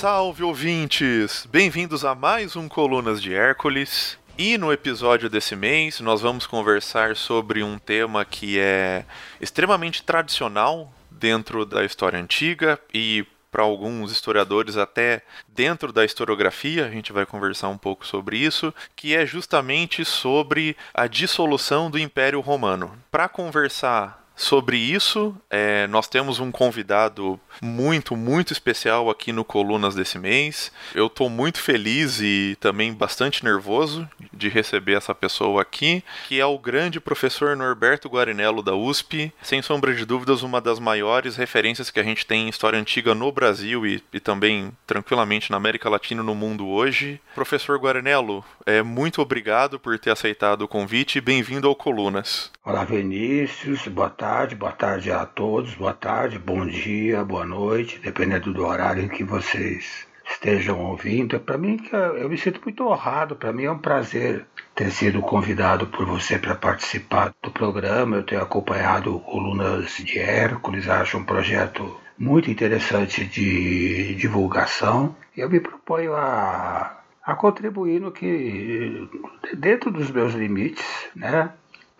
[0.00, 1.46] Salve ouvintes!
[1.50, 4.16] Bem-vindos a mais um Colunas de Hércules.
[4.38, 9.04] E no episódio desse mês nós vamos conversar sobre um tema que é
[9.42, 16.90] extremamente tradicional dentro da história antiga e para alguns historiadores até dentro da historiografia, a
[16.90, 22.40] gente vai conversar um pouco sobre isso, que é justamente sobre a dissolução do Império
[22.40, 22.90] Romano.
[23.10, 25.34] Para conversar sobre isso.
[25.50, 30.72] É, nós temos um convidado muito, muito especial aqui no Colunas desse mês.
[30.94, 36.46] Eu estou muito feliz e também bastante nervoso de receber essa pessoa aqui, que é
[36.46, 39.32] o grande professor Norberto Guarinello da USP.
[39.42, 43.14] Sem sombra de dúvidas, uma das maiores referências que a gente tem em história antiga
[43.14, 47.20] no Brasil e, e também tranquilamente na América Latina e no mundo hoje.
[47.34, 52.50] Professor Guarinello, é, muito obrigado por ter aceitado o convite e bem-vindo ao Colunas.
[52.64, 53.86] Olá, Vinícius.
[53.88, 58.64] Boa tarde tarde, boa tarde a todos, boa tarde, bom dia, boa noite, dependendo do
[58.64, 61.40] horário em que vocês estejam ouvindo.
[61.40, 61.82] Para mim,
[62.16, 66.38] eu me sinto muito honrado, para mim é um prazer ter sido convidado por você
[66.38, 68.18] para participar do programa.
[68.18, 75.16] Eu tenho acompanhado Colunas de Hércules, acho um projeto muito interessante de divulgação.
[75.36, 79.08] Eu me proponho a, a contribuir no que,
[79.56, 81.50] dentro dos meus limites, né?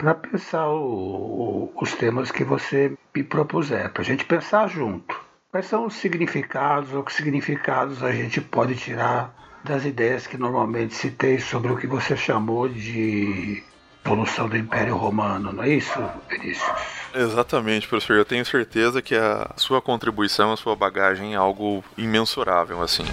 [0.01, 5.15] Para pensar o, o, os temas que você me propuser, para a gente pensar junto.
[5.51, 10.95] Quais são os significados ou que significados a gente pode tirar das ideias que normalmente
[10.95, 13.62] se tem sobre o que você chamou de
[14.03, 16.73] evolução do Império Romano, não é isso, Vinícius?
[17.15, 18.17] Exatamente, professor.
[18.17, 23.05] Eu tenho certeza que a sua contribuição, a sua bagagem é algo imensurável, assim.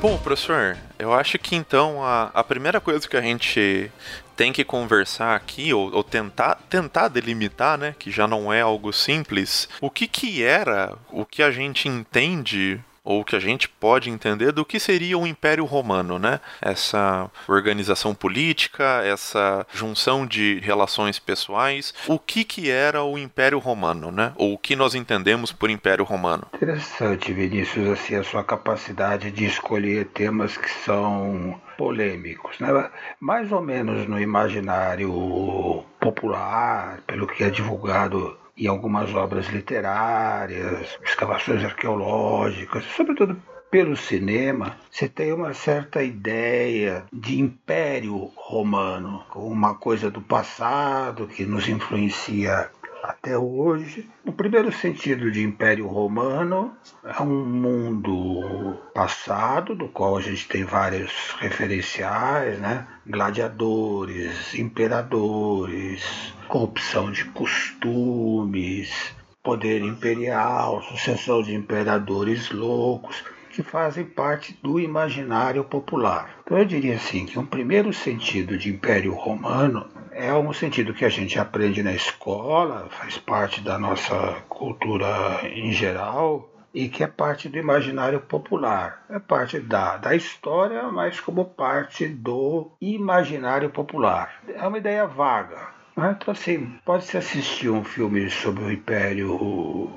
[0.00, 3.92] Bom, professor, eu acho que então a, a primeira coisa que a gente
[4.34, 8.94] tem que conversar aqui, ou, ou, tentar, tentar delimitar, né, que já não é algo
[8.94, 14.10] simples, o que que era, o que a gente entende ou que a gente pode
[14.10, 16.40] entender do que seria o Império Romano, né?
[16.60, 21.94] Essa organização política, essa junção de relações pessoais.
[22.06, 24.32] O que que era o Império Romano, né?
[24.36, 26.46] Ou o que nós entendemos por Império Romano?
[26.54, 32.90] Interessante, Vinícius, assim, a sua capacidade de escolher temas que são polêmicos, né?
[33.18, 41.64] Mais ou menos no imaginário popular, pelo que é divulgado em algumas obras literárias, escavações
[41.64, 43.40] arqueológicas, sobretudo
[43.70, 51.44] pelo cinema, você tem uma certa ideia de império romano, uma coisa do passado que
[51.46, 52.68] nos influencia
[53.02, 54.08] até hoje.
[54.24, 56.74] No primeiro sentido de Império Romano,
[57.04, 62.86] é um mundo passado, do qual a gente tem vários referenciais, né?
[63.06, 74.78] gladiadores, imperadores, corrupção de costumes, poder imperial, sucessão de imperadores loucos que fazem parte do
[74.78, 76.36] imaginário popular.
[76.44, 79.88] Então eu diria assim que um primeiro sentido de Império Romano
[80.20, 85.72] é um sentido que a gente aprende na escola, faz parte da nossa cultura em
[85.72, 89.04] geral e que é parte do imaginário popular.
[89.08, 94.42] É parte da, da história, mas como parte do imaginário popular.
[94.46, 95.68] É uma ideia vaga.
[95.96, 96.16] Né?
[96.20, 99.34] Então, assim, pode-se assistir um filme sobre o Império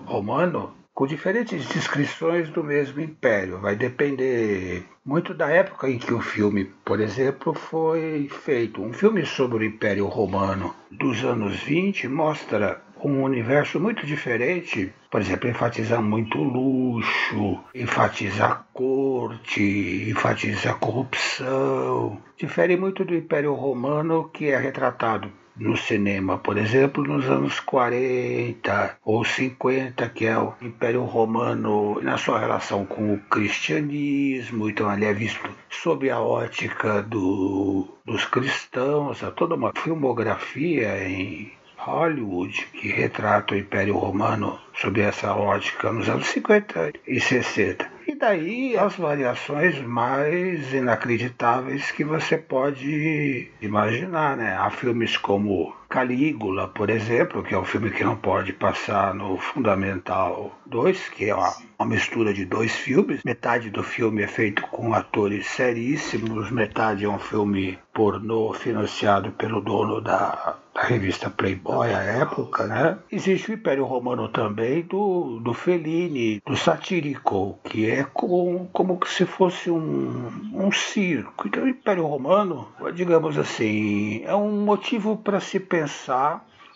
[0.05, 3.59] Romano com diferentes descrições do mesmo império.
[3.59, 8.81] Vai depender muito da época em que o filme, por exemplo, foi feito.
[8.81, 15.19] Um filme sobre o Império Romano dos anos 20 mostra um universo muito diferente, por
[15.19, 22.17] exemplo, enfatiza muito luxo, enfatiza a corte, enfatiza a corrupção.
[22.37, 28.97] Difere muito do Império Romano que é retratado no cinema, por exemplo, nos anos 40
[29.03, 35.05] ou 50, que é o Império Romano na sua relação com o cristianismo, então ele
[35.05, 42.87] é visto sob a ótica do, dos cristãos, há toda uma filmografia em Hollywood que
[42.87, 47.92] retrata o Império Romano sob essa ótica nos anos 50 e 60.
[48.05, 54.55] E daí as variações mais inacreditáveis que você pode imaginar, né?
[54.55, 59.37] Há filmes como Calígula, por exemplo, que é um filme que não pode passar no
[59.37, 63.21] Fundamental 2, que é uma, uma mistura de dois filmes.
[63.23, 69.61] Metade do filme é feito com atores seríssimos, metade é um filme pornô financiado pelo
[69.61, 72.97] dono da, da revista Playboy à época, né?
[73.11, 79.27] Existe o Império Romano também do, do Fellini, do Satírico, que é como, como se
[79.27, 81.47] fosse um, um circo.
[81.47, 85.82] Então o Império Romano, digamos assim, é um motivo para se pensar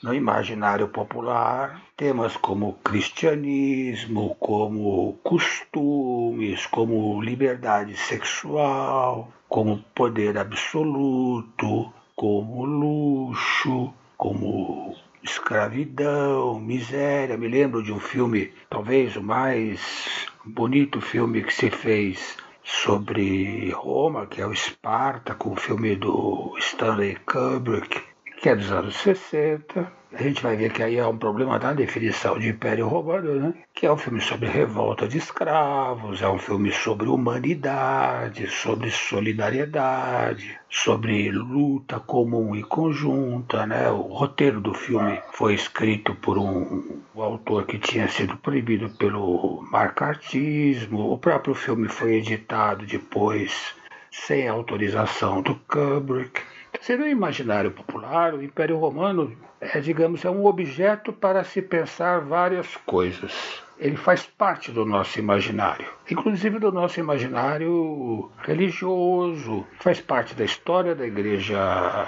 [0.04, 12.66] no imaginário popular temas como cristianismo, como costumes, como liberdade sexual, como poder absoluto, como
[12.66, 17.38] luxo, como escravidão, miséria.
[17.38, 24.28] Me lembro de um filme, talvez o mais bonito filme que se fez sobre Roma,
[24.28, 28.07] que é o Espartaco, o filme do Stanley Kubrick,
[28.38, 29.98] que é dos anos 60.
[30.14, 33.54] A gente vai ver que aí é um problema da definição de Império Romano, né?
[33.74, 40.58] que é um filme sobre revolta de escravos, é um filme sobre humanidade, sobre solidariedade,
[40.70, 43.66] sobre luta comum e conjunta.
[43.66, 43.90] Né?
[43.90, 49.62] O roteiro do filme foi escrito por um, um autor que tinha sido proibido pelo
[49.72, 51.12] marcartismo.
[51.12, 53.76] O próprio filme foi editado depois
[54.10, 56.42] sem autorização do Kubrick.
[56.82, 62.22] Seria no imaginário popular, o Império Romano é, digamos, é um objeto para se pensar
[62.22, 63.64] várias coisas.
[63.80, 70.96] Ele faz parte do nosso imaginário, inclusive do nosso imaginário religioso, faz parte da história
[70.96, 72.08] da igreja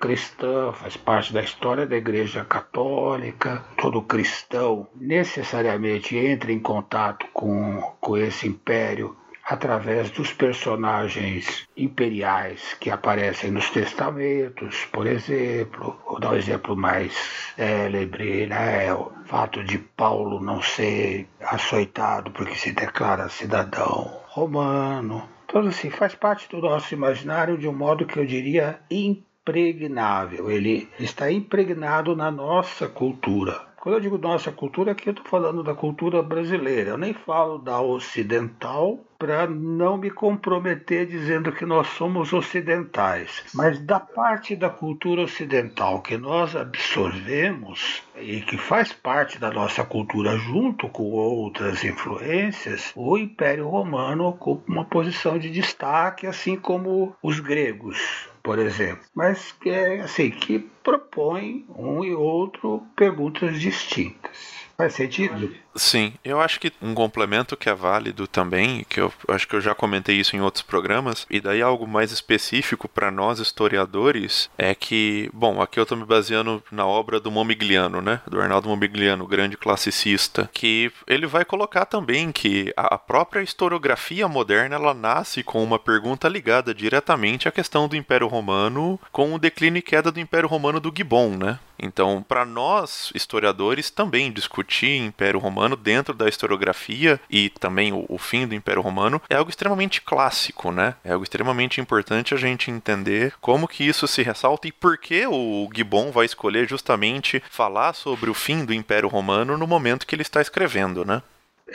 [0.00, 3.62] cristã, faz parte da história da Igreja Católica.
[3.76, 9.16] Todo cristão necessariamente entra em contato com, com esse império
[9.52, 15.98] através dos personagens imperiais que aparecem nos testamentos, por exemplo.
[16.06, 17.12] Vou dar um exemplo mais
[17.54, 18.92] célebre, né?
[18.94, 25.28] o fato de Paulo não ser açoitado porque se declara cidadão romano.
[25.44, 30.50] Então, assim, faz parte do nosso imaginário de um modo que eu diria impregnável.
[30.50, 33.71] Ele está impregnado na nossa cultura.
[33.82, 36.90] Quando eu digo nossa cultura, aqui eu estou falando da cultura brasileira.
[36.90, 43.42] Eu nem falo da ocidental para não me comprometer dizendo que nós somos ocidentais.
[43.52, 49.84] Mas da parte da cultura ocidental que nós absorvemos e que faz parte da nossa
[49.84, 57.16] cultura junto com outras influências, o Império Romano ocupa uma posição de destaque, assim como
[57.20, 64.66] os gregos por exemplo, mas que é assim que propõe um e outro perguntas distintas.
[64.76, 65.54] Faz sentido?
[65.74, 69.60] Sim, eu acho que um complemento que é válido também, que eu, acho que eu
[69.60, 74.74] já comentei isso em outros programas, e daí algo mais específico para nós historiadores é
[74.74, 79.26] que, bom, aqui eu estou me baseando na obra do Momigliano, né, do Arnaldo Momigliano,
[79.26, 85.62] grande classicista, que ele vai colocar também que a própria historiografia moderna ela nasce com
[85.62, 90.20] uma pergunta ligada diretamente à questão do Império Romano, com o declínio e queda do
[90.20, 91.58] Império Romano do Gibbon, né?
[91.82, 98.18] Então, para nós historiadores também discutir Império Romano dentro da historiografia e também o, o,
[98.18, 100.94] fim do Império Romano é algo extremamente clássico, né?
[101.04, 105.26] É algo extremamente importante a gente entender como que isso se ressalta e por que
[105.26, 110.14] o Gibbon vai escolher justamente falar sobre o fim do Império Romano no momento que
[110.14, 111.22] ele está escrevendo, né?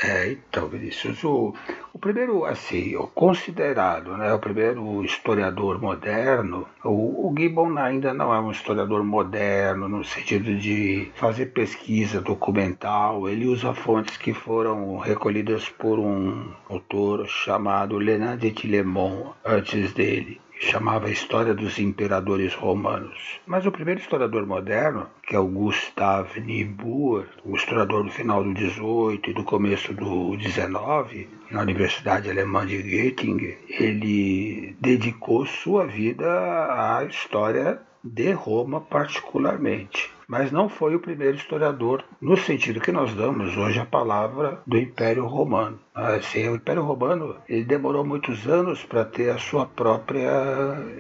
[0.03, 1.55] É, então, Vinícius, o,
[1.91, 8.31] o primeiro, assim, o considerado, né, o primeiro historiador moderno, o, o Gibbon ainda não
[8.33, 14.97] é um historiador moderno no sentido de fazer pesquisa documental, ele usa fontes que foram
[14.97, 23.39] recolhidas por um autor chamado Lenin de Tillemont antes dele chamava História dos Imperadores Romanos.
[23.45, 28.53] Mas o primeiro historiador moderno, que é o Gustav Niebuhr, o historiador do final do
[28.53, 36.27] 18 e do começo do 19, na Universidade Alemã de Göttingen, ele dedicou sua vida
[36.27, 43.13] à história de Roma particularmente mas não foi o primeiro historiador no sentido que nós
[43.13, 45.79] damos hoje a palavra do Império Romano.
[45.95, 50.29] Assim, o Império Romano ele demorou muitos anos para ter a sua própria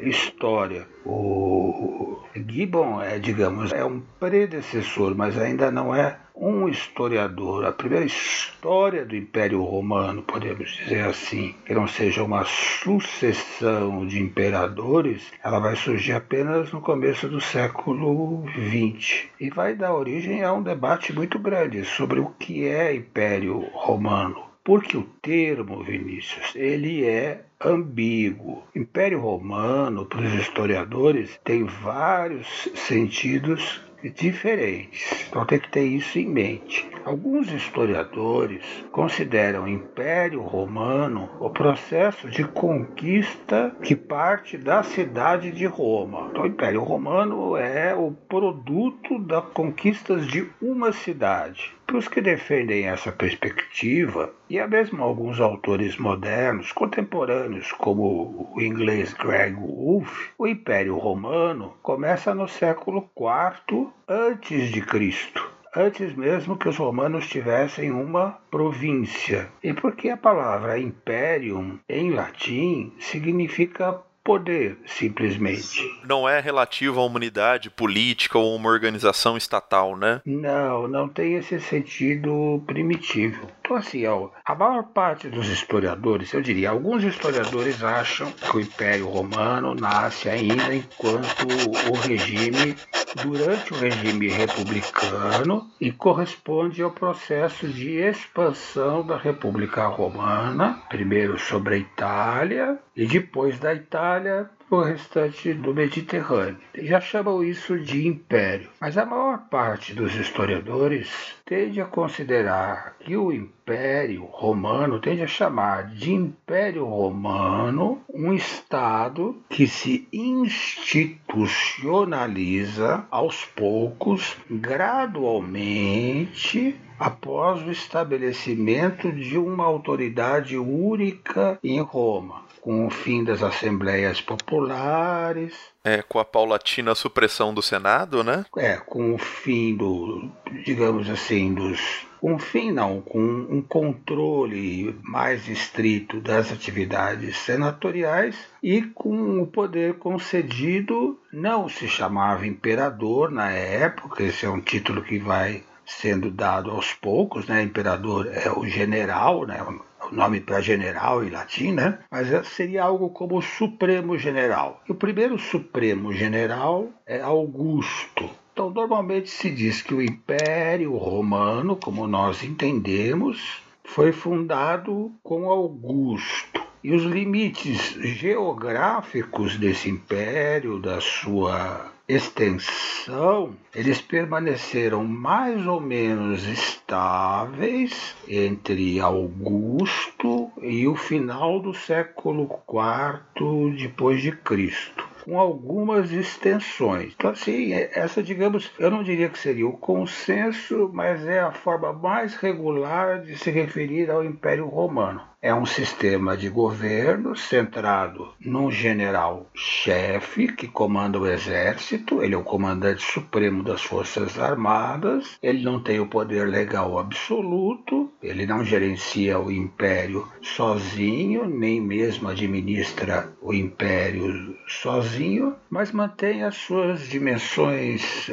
[0.01, 0.87] história.
[1.05, 8.05] O Gibbon é, digamos, é um predecessor, mas ainda não é um historiador, a primeira
[8.05, 15.59] história do Império Romano, podemos dizer assim, que não seja uma sucessão de imperadores, ela
[15.59, 21.11] vai surgir apenas no começo do século XX e vai dar origem a um debate
[21.11, 24.45] muito grande sobre o que é Império Romano.
[24.63, 28.63] Porque o termo, Vinícius, ele é ambíguo.
[28.75, 35.27] Império Romano, para os historiadores, tem vários sentidos diferentes.
[35.29, 36.87] Então tem que ter isso em mente.
[37.05, 45.65] Alguns historiadores consideram o Império Romano o processo de conquista que parte da cidade de
[45.65, 46.27] Roma.
[46.31, 51.76] Então o Império Romano é o produto das conquistas de uma cidade.
[51.87, 58.61] Para os que defendem essa perspectiva, e há mesmo alguns autores modernos, contemporâneos, como o
[58.61, 66.57] inglês Greg Wolfe, o Império Romano começa no século IV antes de Cristo antes mesmo
[66.57, 69.47] que os romanos tivessem uma província.
[69.63, 75.81] E porque a palavra imperium em latim significa poder, simplesmente.
[76.03, 80.21] Não é relativo à humanidade política ou uma organização estatal, né?
[80.25, 83.47] Não, não tem esse sentido primitivo.
[83.61, 88.59] Então, assim, ó, a maior parte dos historiadores, eu diria, alguns historiadores acham que o
[88.59, 91.47] Império Romano nasce ainda enquanto
[91.89, 92.75] o regime,
[93.23, 101.75] durante o regime republicano, e corresponde ao processo de expansão da República Romana, primeiro sobre
[101.75, 106.57] a Itália e depois da Itália o restante do Mediterrâneo.
[106.75, 111.09] Já chamam isso de império, mas a maior parte dos historiadores
[111.45, 119.37] tende a considerar que o Império Romano tende a chamar de Império Romano um Estado
[119.47, 132.45] que se institucionaliza aos poucos, gradualmente, após o estabelecimento de uma autoridade única em Roma
[132.61, 135.53] com o fim das assembleias populares.
[135.83, 138.45] É, com a paulatina supressão do Senado, né?
[138.57, 140.29] É, com o fim do,
[140.65, 142.05] digamos assim, dos.
[142.21, 149.99] Um fim não, com um controle mais estrito das atividades senatoriais e com o poder
[149.99, 156.69] concedido, não se chamava imperador na época, esse é um título que vai sendo dado
[156.69, 157.63] aos poucos, né?
[157.63, 159.65] Imperador é o general, né?
[160.11, 161.99] O nome para general em latim, né?
[162.11, 164.81] Mas é, seria algo como Supremo General.
[164.87, 168.29] E o primeiro Supremo General é Augusto.
[168.53, 176.61] Então, normalmente se diz que o Império Romano, como nós entendemos, foi fundado com Augusto.
[176.83, 188.15] E os limites geográficos desse império, da sua extensão, eles permaneceram mais ou menos estáveis
[188.25, 197.13] entre Augusto e o final do século IV depois de Cristo com algumas extensões.
[197.13, 201.51] Então, assim, é, essa, digamos, eu não diria que seria o consenso, mas é a
[201.51, 205.21] forma mais regular de se referir ao Império Romano.
[205.39, 212.43] É um sistema de governo centrado num general-chefe que comanda o exército, ele é o
[212.43, 219.39] comandante supremo das Forças Armadas, ele não tem o poder legal absoluto, ele não gerencia
[219.39, 228.27] o império sozinho, nem mesmo administra o império sozinho, mas mantém as suas dimensões.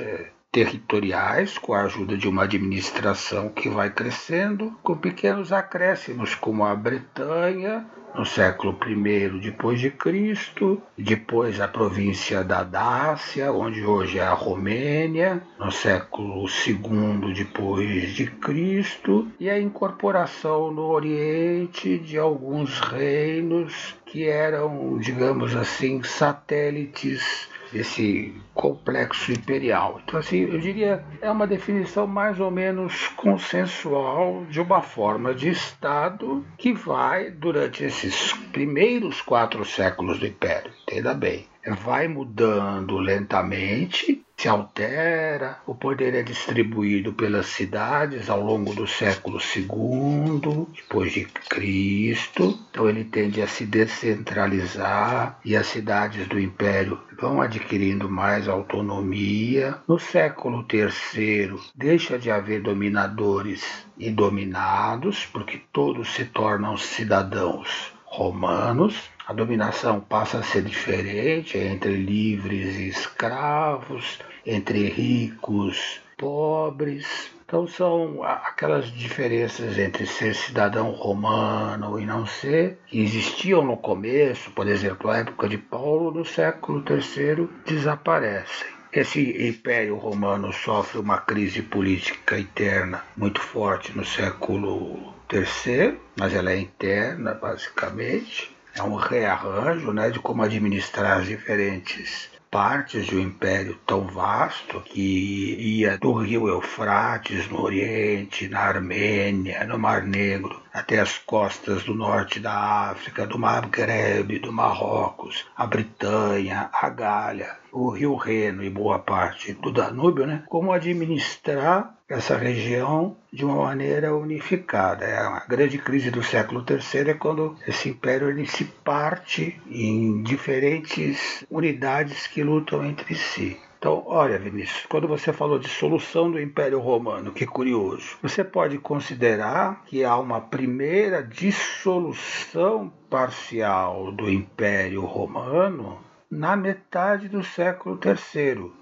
[0.54, 6.72] Territoriais com a ajuda de uma administração que vai crescendo, com pequenos acréscimos como a
[6.76, 7.84] Bretanha
[8.14, 14.32] no século I depois de Cristo, depois a província da Dácia, onde hoje é a
[14.32, 23.96] Romênia, no século II depois de Cristo, e a incorporação no Oriente de alguns reinos
[24.06, 30.00] que eram, digamos assim, satélites esse complexo imperial.
[30.04, 35.48] Então, assim, eu diria é uma definição mais ou menos consensual de uma forma de
[35.48, 41.46] Estado que vai, durante esses primeiros quatro séculos do Império, entenda bem,
[41.82, 49.38] vai mudando lentamente se altera, o poder é distribuído pelas cidades ao longo do século
[49.38, 52.58] II depois de Cristo.
[52.70, 59.78] Então ele tende a se descentralizar e as cidades do império vão adquirindo mais autonomia.
[59.88, 69.10] No século III deixa de haver dominadores e dominados, porque todos se tornam cidadãos romanos
[69.26, 77.30] a dominação passa a ser diferente entre livres e escravos, entre ricos e pobres.
[77.44, 84.50] Então são aquelas diferenças entre ser cidadão romano e não ser, que existiam no começo,
[84.52, 88.68] por exemplo, a época de Paulo, no século III, desaparecem.
[88.92, 96.52] Esse Império Romano sofre uma crise política interna muito forte no século III, mas ela
[96.52, 98.54] é interna, basicamente.
[98.76, 104.80] É um rearranjo né, de como administrar as diferentes partes de um império tão vasto
[104.82, 111.82] que ia do rio Eufrates no Oriente, na Armênia, no Mar Negro, até as costas
[111.82, 118.62] do norte da África, do Maghreb, do Marrocos, a Britânia, a Gália, o Rio Reno
[118.62, 120.44] e boa parte do Danúbio, né?
[120.48, 125.04] como administrar essa região de uma maneira unificada.
[125.04, 130.22] É a grande crise do século III é quando esse império ele se parte em
[130.22, 133.56] diferentes unidades que lutam entre si.
[133.76, 138.78] Então, olha, Vinícius, quando você falou de solução do Império Romano, que curioso, você pode
[138.78, 146.03] considerar que há uma primeira dissolução parcial do Império Romano
[146.34, 148.72] na metade do século III,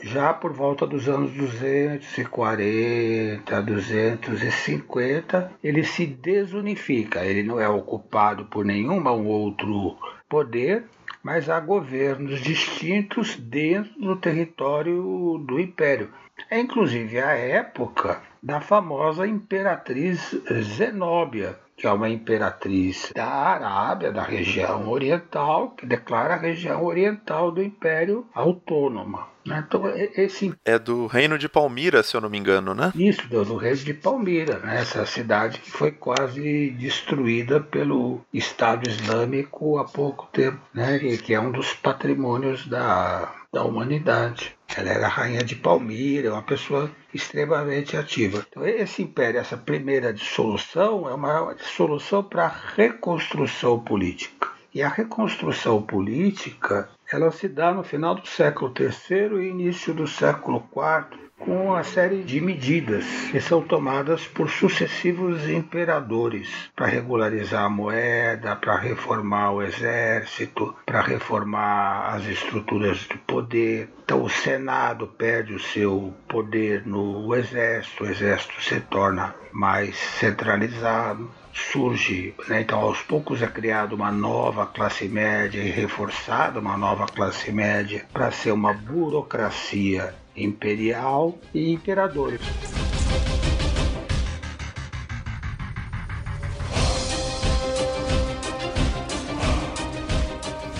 [0.00, 7.24] já por volta dos anos 240, 250, ele se desunifica.
[7.24, 9.98] Ele não é ocupado por nenhum outro
[10.28, 10.84] poder,
[11.20, 16.10] mas há governos distintos dentro do território do império.
[16.48, 20.30] É inclusive a época da famosa imperatriz
[20.76, 27.50] Zenóbia, que é uma imperatriz da Arábia, da região oriental, que declara a região oriental
[27.50, 29.28] do Império autônoma.
[29.46, 29.64] Né?
[29.66, 29.84] Então,
[30.14, 30.54] esse...
[30.62, 32.92] É do Reino de Palmira, se eu não me engano, né?
[32.94, 34.78] Isso, do Reino de Palmira, né?
[34.78, 40.98] essa cidade que foi quase destruída pelo Estado Islâmico há pouco tempo, né?
[40.98, 44.54] e que é um dos patrimônios da, da humanidade.
[44.76, 48.46] Ela era rainha de Palmira, uma pessoa extremamente ativa.
[48.48, 54.48] Então, esse império, essa primeira dissolução, é uma dissolução para reconstrução política.
[54.72, 60.06] E a reconstrução política ela se dá no final do século III e início do
[60.06, 67.64] século IV, com uma série de medidas que são tomadas por sucessivos imperadores para regularizar
[67.64, 73.88] a moeda, para reformar o exército, para reformar as estruturas de poder.
[74.04, 81.28] Então o Senado perde o seu poder no exército, o exército se torna mais centralizado
[81.52, 82.60] surge, né?
[82.60, 88.06] então aos poucos é criada uma nova classe média e reforçada uma nova classe média
[88.12, 92.40] para ser uma burocracia imperial e imperadores.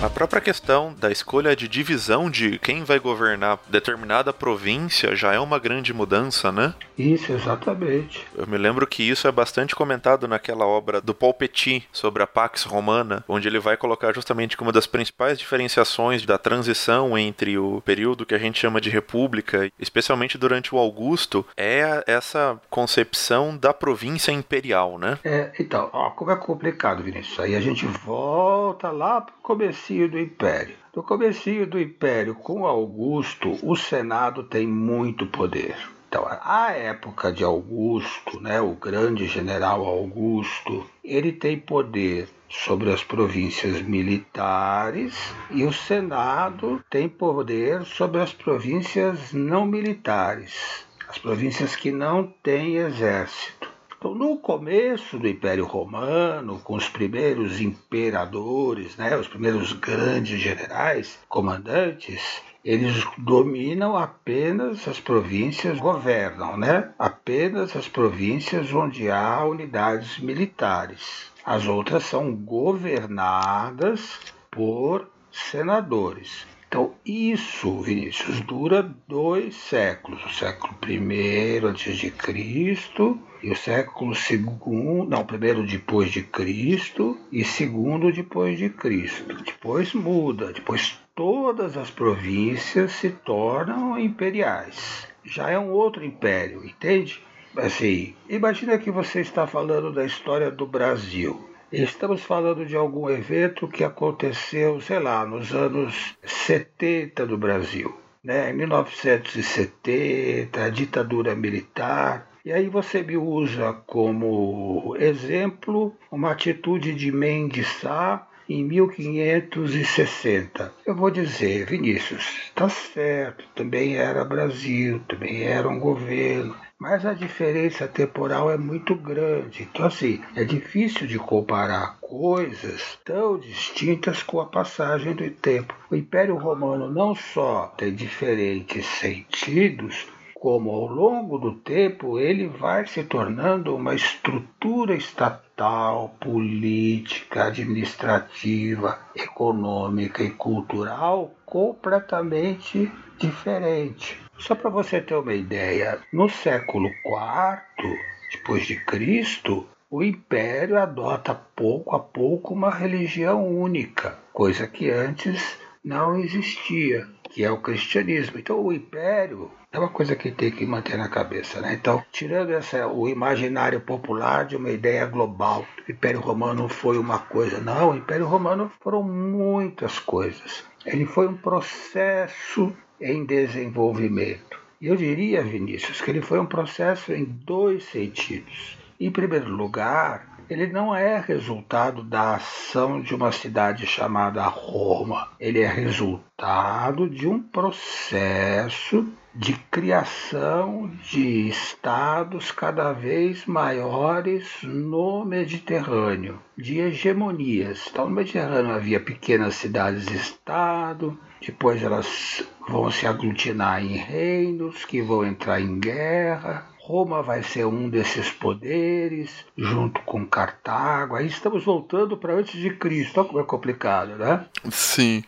[0.01, 5.39] A própria questão da escolha de divisão de quem vai governar determinada província já é
[5.39, 6.73] uma grande mudança, né?
[6.97, 8.25] Isso, exatamente.
[8.35, 12.27] Eu me lembro que isso é bastante comentado naquela obra do Paul Petit sobre a
[12.27, 17.59] Pax Romana, onde ele vai colocar justamente que uma das principais diferenciações da transição entre
[17.59, 23.55] o período que a gente chama de república, especialmente durante o Augusto, é essa concepção
[23.55, 25.19] da província imperial, né?
[25.23, 27.39] É, então, ó, como é complicado, Vinícius.
[27.39, 30.75] Aí a gente volta lá para o começo comecinho do Império.
[30.95, 35.75] No comecinho do Império, com Augusto, o Senado tem muito poder.
[36.07, 43.03] Então, a época de Augusto, né, o grande general Augusto, ele tem poder sobre as
[43.03, 45.15] províncias militares
[45.49, 52.75] e o Senado tem poder sobre as províncias não militares, as províncias que não têm
[52.75, 53.60] exército.
[54.01, 61.19] Então, no começo do Império Romano, com os primeiros imperadores, né, os primeiros grandes generais,
[61.29, 66.91] comandantes, eles dominam apenas as províncias, governam, né?
[66.97, 71.31] Apenas as províncias onde há unidades militares.
[71.45, 76.47] As outras são governadas por senadores.
[76.71, 80.23] Então, isso, Vinícius, dura dois séculos.
[80.23, 87.17] O século I antes de Cristo e o século segundo, não, primeiro depois de Cristo
[87.29, 89.43] e segundo depois de Cristo.
[89.43, 95.05] Depois muda, depois todas as províncias se tornam imperiais.
[95.25, 97.21] Já é um outro império, entende?
[97.57, 101.50] Assim, imagina que você está falando da história do Brasil.
[101.71, 108.51] Estamos falando de algum evento que aconteceu, sei lá, nos anos 70 do Brasil, né?
[108.51, 112.29] em 1970, a ditadura militar.
[112.43, 120.73] E aí você me usa como exemplo uma atitude de Mendes Sá em 1560.
[120.85, 127.13] Eu vou dizer, Vinícius, está certo, também era Brasil, também era um governo, mas a
[127.13, 129.69] diferença temporal é muito grande.
[129.71, 135.75] Então, assim, é difícil de comparar coisas tão distintas com a passagem do tempo.
[135.91, 142.87] O Império Romano não só tem diferentes sentidos, como ao longo do tempo ele vai
[142.87, 154.19] se tornando uma estrutura estatal, política, administrativa, econômica e cultural completamente diferente.
[154.41, 157.95] Só para você ter uma ideia, no século IV
[158.31, 165.59] depois de Cristo, o império adota pouco a pouco uma religião única, coisa que antes
[165.85, 168.39] não existia, que é o cristianismo.
[168.39, 171.75] Então o império é uma coisa que tem que manter na cabeça, né?
[171.75, 177.19] Então, tirando essa, o imaginário popular de uma ideia global, o Império Romano foi uma
[177.19, 177.61] coisa.
[177.61, 180.65] Não, o Império Romano foram muitas coisas.
[180.83, 184.59] Ele foi um processo em desenvolvimento.
[184.79, 188.77] E eu diria, Vinícius, que ele foi um processo em dois sentidos.
[188.99, 195.29] Em primeiro lugar, ele não é resultado da ação de uma cidade chamada Roma.
[195.39, 206.39] Ele é resultado de um processo de criação de estados cada vez maiores no Mediterrâneo,
[206.57, 207.87] de hegemonias.
[207.89, 215.25] Então, no Mediterrâneo havia pequenas cidades-estado, depois elas vão se aglutinar em reinos que vão
[215.25, 221.15] entrar em guerra, Roma vai ser um desses poderes, junto com Cartago.
[221.15, 223.19] Aí estamos voltando para antes de Cristo.
[223.19, 224.45] Olha como é complicado, né?
[224.69, 225.23] Sim.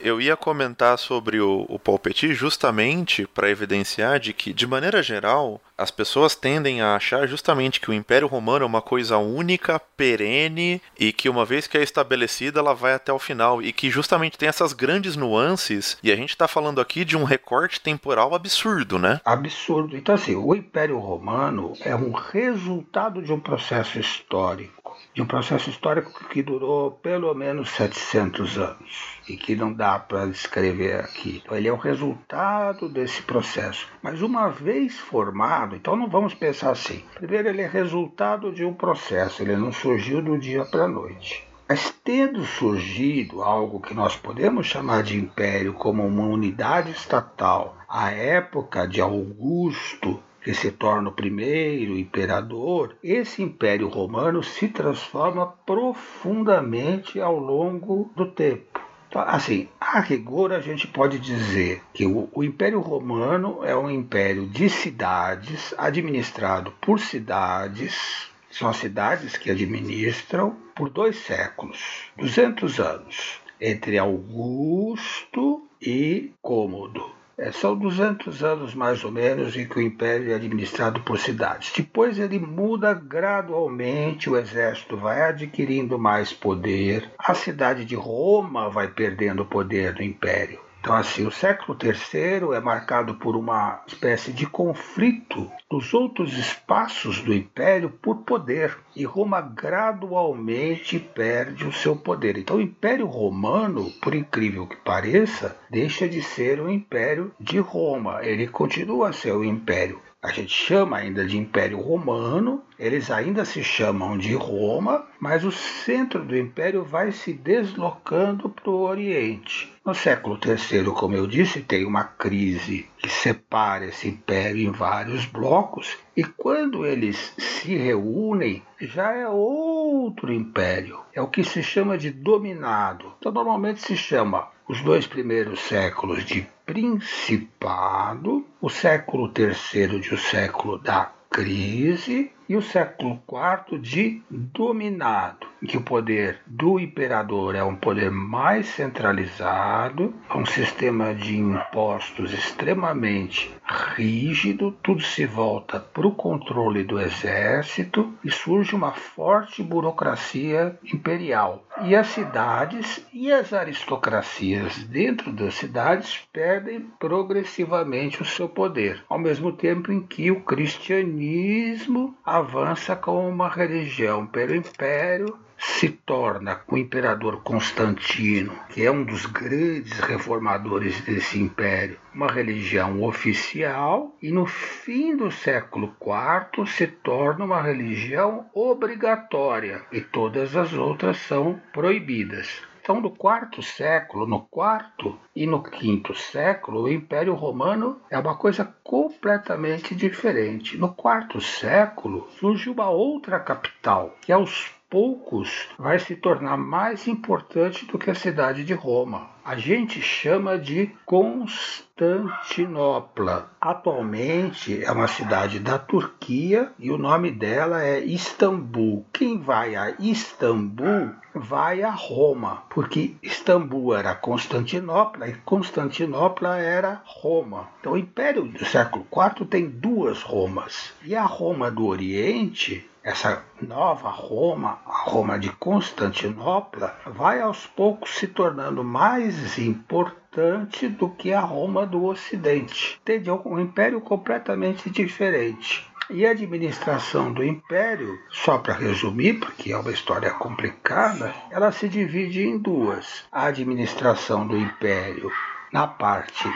[0.00, 5.60] Eu ia comentar sobre o, o Palpeti justamente para evidenciar de que, de maneira geral,
[5.80, 10.80] as pessoas tendem a achar justamente que o Império Romano é uma coisa única, perene
[10.98, 14.36] e que uma vez que é estabelecida ela vai até o final e que justamente
[14.36, 18.98] tem essas grandes nuances e a gente está falando aqui de um recorte temporal absurdo,
[18.98, 19.22] né?
[19.24, 19.96] Absurdo.
[19.96, 25.70] Então assim, o Império Romano é um resultado de um processo histórico, de um processo
[25.70, 31.40] histórico que durou pelo menos 700 anos e que não dá para descrever aqui.
[31.42, 33.86] Então, ele é o resultado desse processo.
[34.02, 37.02] Mas uma vez formado, então não vamos pensar assim.
[37.14, 41.46] Primeiro, ele é resultado de um processo, ele não surgiu do dia para a noite.
[41.68, 48.10] Mas tendo surgido algo que nós podemos chamar de império como uma unidade estatal, à
[48.10, 57.20] época de Augusto, que se torna o primeiro imperador, esse império romano se transforma profundamente
[57.20, 58.89] ao longo do tempo.
[59.10, 63.90] Então, assim, a rigor a gente pode dizer que o, o, Império Romano é um
[63.90, 72.78] império de cidades, administrado por cidades, são as cidades que administram por dois séculos, 200
[72.78, 77.19] anos, entre Augusto e Cômodo.
[77.42, 81.72] É, são 200 anos mais ou menos em que o império é administrado por cidades.
[81.74, 88.88] Depois ele muda gradualmente, o exército vai adquirindo mais poder, a cidade de Roma vai
[88.88, 90.60] perdendo o poder do império.
[90.80, 97.20] Então, assim, o século III é marcado por uma espécie de conflito dos outros espaços
[97.20, 102.38] do império por poder, e Roma gradualmente perde o seu poder.
[102.38, 108.20] Então, o Império Romano, por incrível que pareça, deixa de ser o Império de Roma,
[108.24, 113.42] ele continua a ser o Império a gente chama ainda de Império Romano, eles ainda
[113.46, 119.72] se chamam de Roma, mas o centro do império vai se deslocando para o Oriente.
[119.84, 125.24] No século III, como eu disse, tem uma crise que separa esse império em vários
[125.24, 131.00] blocos, e quando eles se reúnem, já é outro império.
[131.14, 133.14] É o que se chama de dominado.
[133.18, 140.18] Então, normalmente se chama os dois primeiros séculos de Principado, o século terceiro de o
[140.18, 147.54] século da crise e o século IV de dominado, em que o poder do imperador
[147.54, 153.54] é um poder mais centralizado, é um sistema de impostos extremamente
[153.94, 161.64] rígido, tudo se volta para o controle do exército e surge uma forte burocracia imperial.
[161.84, 169.20] E as cidades e as aristocracias dentro das cidades perdem progressivamente o seu poder, ao
[169.20, 176.78] mesmo tempo em que o cristianismo avança como uma religião pelo império se torna o
[176.78, 184.46] imperador Constantino, que é um dos grandes reformadores desse império, uma religião oficial e no
[184.46, 192.62] fim do século IV se torna uma religião obrigatória e todas as outras são proibidas.
[192.90, 198.34] Então, no quarto século, no quarto e no quinto século, o Império Romano é uma
[198.34, 200.76] coisa completamente diferente.
[200.76, 207.86] No quarto século surge uma outra capital, que aos poucos vai se tornar mais importante
[207.86, 209.30] do que a cidade de Roma.
[209.44, 213.50] A gente chama de Constantinopla.
[213.60, 219.06] Atualmente é uma cidade da Turquia e o nome dela é Istambul.
[219.12, 227.68] Quem vai a Istambul vai a Roma, porque Istambul era Constantinopla e Constantinopla era Roma.
[227.80, 230.92] Então o Império do século IV tem duas Romas.
[231.02, 238.10] E a Roma do Oriente essa nova Roma, a Roma de Constantinopla, vai aos poucos
[238.10, 242.98] se tornando mais importante do que a Roma do Ocidente.
[243.02, 243.42] Entendeu?
[243.44, 245.86] Um império completamente diferente.
[246.08, 251.88] E a administração do império, só para resumir, porque é uma história complicada, ela se
[251.88, 253.24] divide em duas.
[253.30, 255.30] A administração do império
[255.72, 256.48] na parte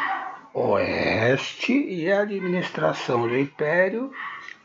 [0.54, 4.12] oeste e a administração do império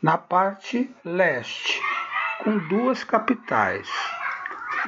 [0.00, 1.80] na parte leste,
[2.42, 3.88] com duas capitais.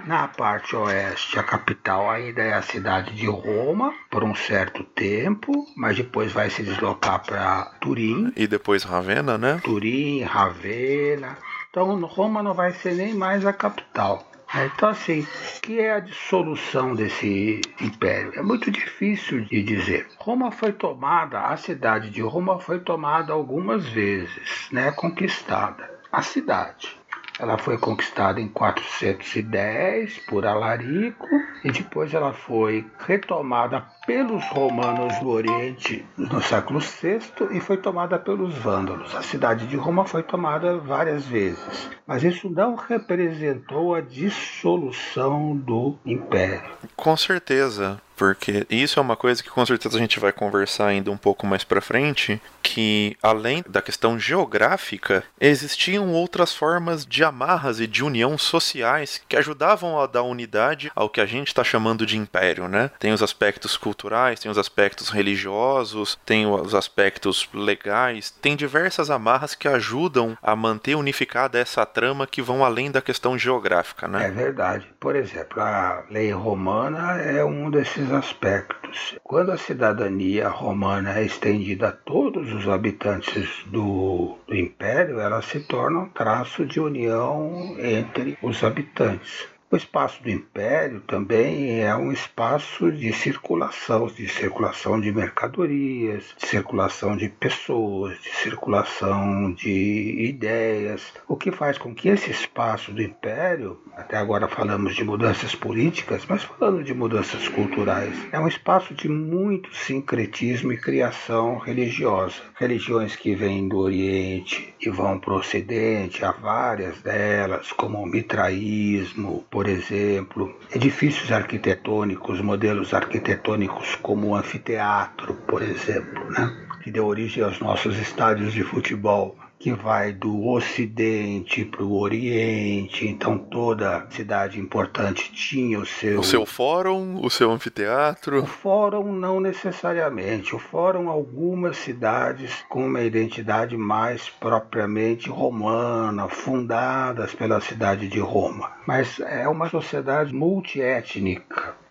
[0.07, 5.67] Na parte oeste, a capital ainda é a cidade de Roma por um certo tempo,
[5.77, 8.33] mas depois vai se deslocar para Turim.
[8.37, 9.61] E depois Ravenna, né?
[9.63, 11.37] Turim, Ravenna.
[11.71, 14.29] Então Roma não vai ser nem mais a capital.
[14.55, 18.33] Então, assim, o que é a dissolução desse império?
[18.35, 20.07] É muito difícil de dizer.
[20.19, 25.91] Roma foi tomada, a cidade de Roma foi tomada algumas vezes, né, conquistada.
[26.13, 27.02] A cidade.
[27.43, 31.27] Ela foi conquistada em 410 por Alarico
[31.65, 37.19] e depois ela foi retomada pelos romanos do Oriente no século VI
[37.51, 39.13] e foi tomada pelos vândalos.
[39.17, 45.99] A cidade de Roma foi tomada várias vezes, mas isso não representou a dissolução do
[46.07, 46.71] império.
[46.95, 51.11] Com certeza porque isso é uma coisa que com certeza a gente vai conversar ainda
[51.11, 57.81] um pouco mais para frente, que além da questão geográfica, existiam outras formas de amarras
[57.81, 62.07] e de união sociais que ajudavam a dar unidade ao que a gente está chamando
[62.07, 62.93] de império, né?
[62.97, 69.57] Tem os aspectos culturais, tem os aspectos religiosos, tem os aspectos legais, tem diversas amarras
[69.57, 74.29] que ajudam a manter unificada essa trama que vão além da questão geográfica, né?
[74.29, 74.87] É verdade.
[75.01, 79.17] Por exemplo, a lei romana é um desses aspectos.
[79.23, 85.61] Quando a cidadania romana é estendida a todos os habitantes do, do império, ela se
[85.61, 89.52] torna um traço de união entre os habitantes.
[89.73, 96.47] O espaço do império também é um espaço de circulação, de circulação de mercadorias, de
[96.47, 103.01] circulação de pessoas, de circulação de ideias, o que faz com que esse espaço do
[103.01, 108.93] império, até agora falamos de mudanças políticas, mas falando de mudanças culturais, é um espaço
[108.93, 112.43] de muito sincretismo e criação religiosa.
[112.57, 118.07] Religiões que vêm do Oriente e vão para o Ocidente, há várias delas, como o
[118.07, 126.53] mitraísmo, por exemplo, edifícios arquitetônicos, modelos arquitetônicos como o anfiteatro, por exemplo, né?
[126.83, 133.07] que deu origem aos nossos estádios de futebol que vai do Ocidente para o Oriente,
[133.07, 136.19] então toda cidade importante tinha o seu.
[136.19, 138.43] O seu fórum, o seu anfiteatro?
[138.43, 140.57] O fórum não necessariamente.
[140.57, 148.73] O fórum, algumas cidades com uma identidade mais propriamente romana, fundadas pela cidade de Roma.
[148.85, 151.82] Mas é uma sociedade multiétnica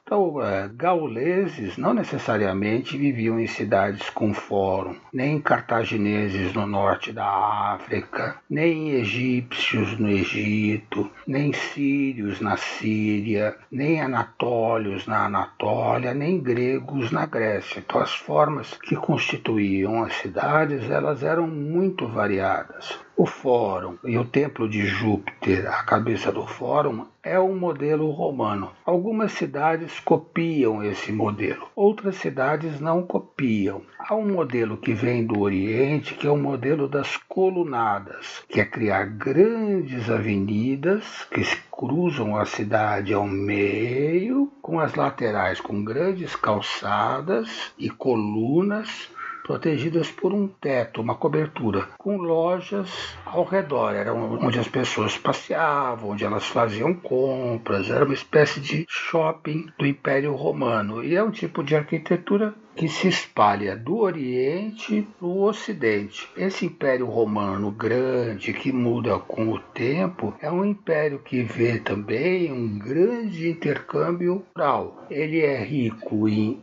[0.76, 8.92] gauleses não necessariamente viviam em cidades com fórum, nem cartagineses no norte da África, nem
[8.92, 17.80] egípcios no Egito, nem sírios na Síria, nem anatólios na Anatólia, nem gregos na Grécia.
[17.80, 23.00] Então, as formas que constituíam as cidades elas eram muito variadas.
[23.18, 28.72] O Fórum e o Templo de Júpiter, a cabeça do Fórum, é um modelo romano.
[28.86, 33.82] Algumas cidades copiam esse modelo, outras cidades não copiam.
[34.00, 38.66] Há um modelo que vem do Oriente, que é o modelo das colunadas, que é
[38.66, 47.74] criar grandes avenidas que cruzam a cidade ao meio, com as laterais com grandes calçadas
[47.78, 49.12] e colunas
[49.44, 53.94] protegidas por um teto, uma cobertura, com lojas ao redor.
[53.94, 57.90] Era onde as pessoas passeavam, onde elas faziam compras.
[57.90, 61.04] Era uma espécie de shopping do Império Romano.
[61.04, 66.28] E é um tipo de arquitetura que se espalha do Oriente para o Ocidente.
[66.38, 72.52] Esse Império Romano grande, que muda com o tempo, é um império que vê também
[72.52, 75.06] um grande intercâmbio cultural.
[75.10, 76.62] Ele é rico em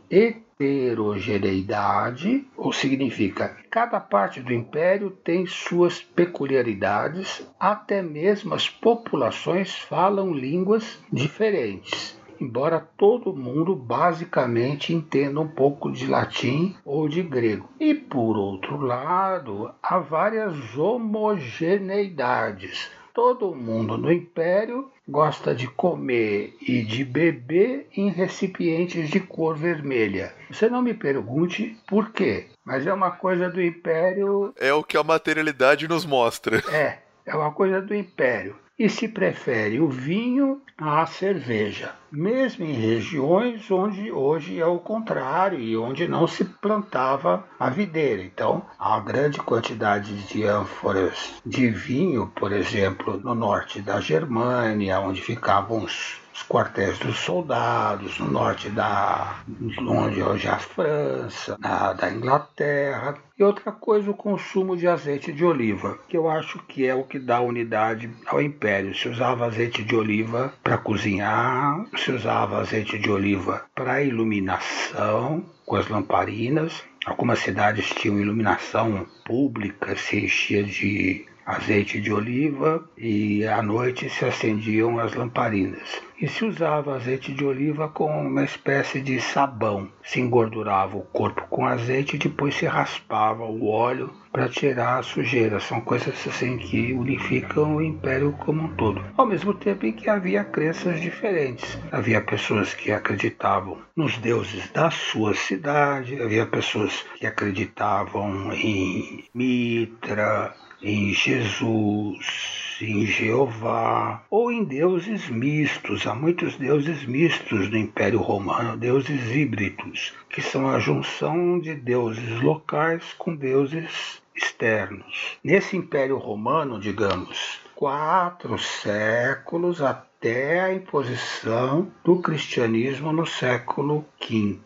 [0.61, 10.33] heterogeneidade, ou significa cada parte do império tem suas peculiaridades, até mesmo as populações falam
[10.33, 12.19] línguas diferentes.
[12.41, 17.69] Embora todo mundo basicamente entenda um pouco de latim ou de grego.
[17.79, 26.83] E por outro lado, há várias homogeneidades todo mundo no império gosta de comer e
[26.83, 30.33] de beber em recipientes de cor vermelha.
[30.49, 34.53] Você não me pergunte por quê, mas é uma coisa do império.
[34.57, 36.61] É o que a materialidade nos mostra.
[36.71, 42.71] É, é uma coisa do império e se prefere o vinho à cerveja, mesmo em
[42.71, 48.23] regiões onde hoje é o contrário e onde não se plantava a videira.
[48.23, 55.21] Então, há grande quantidade de ânforas de vinho, por exemplo, no norte da Germânia, onde
[55.21, 59.41] ficavam os os quartéis dos soldados no norte da
[59.77, 63.17] onde hoje é a França, na, da Inglaterra.
[63.37, 67.03] E outra coisa, o consumo de azeite de oliva, que eu acho que é o
[67.03, 68.95] que dá unidade ao império.
[68.95, 75.75] Se usava azeite de oliva para cozinhar, se usava azeite de oliva para iluminação com
[75.75, 76.83] as lamparinas.
[77.05, 84.23] Algumas cidades tinham iluminação pública, se enchia de azeite de oliva e à noite se
[84.23, 86.01] acendiam as lamparinas.
[86.21, 89.89] E se usava azeite de oliva como uma espécie de sabão.
[90.03, 95.03] Se engordurava o corpo com azeite e depois se raspava o óleo para tirar a
[95.03, 95.59] sujeira.
[95.59, 99.01] São coisas assim que unificam o império como um todo.
[99.17, 101.79] Ao mesmo tempo em que havia crenças diferentes.
[101.91, 110.53] Havia pessoas que acreditavam nos deuses da sua cidade, havia pessoas que acreditavam em Mitra,
[110.81, 116.07] em Jesus, em Jeová ou em deuses mistos.
[116.07, 122.41] Há muitos deuses mistos no Império Romano, deuses híbridos, que são a junção de deuses
[122.41, 125.37] locais com deuses externos.
[125.43, 134.59] Nesse Império Romano, digamos, quatro séculos até a imposição do cristianismo no século V.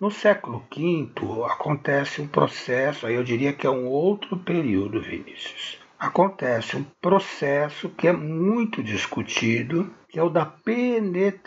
[0.00, 1.10] No século V
[1.44, 5.78] acontece um processo, aí eu diria que é um outro período, Vinícius.
[5.98, 11.44] Acontece um processo que é muito discutido, que é o da penetração